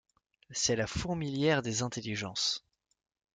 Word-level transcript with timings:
C’est 0.49 0.75
la 0.75 0.87
fourmilière 0.87 1.61
des 1.61 1.83
intelligences. 1.83 2.65